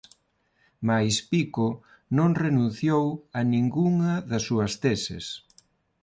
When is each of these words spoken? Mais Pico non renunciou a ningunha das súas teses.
Mais 0.87 1.15
Pico 1.31 1.67
non 2.17 2.29
renunciou 2.43 3.05
a 3.39 3.41
ningunha 3.51 4.13
das 4.29 4.43
súas 4.47 4.73
teses. 4.83 5.25